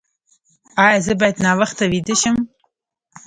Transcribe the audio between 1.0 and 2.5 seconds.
زه باید ناوخته ویده شم؟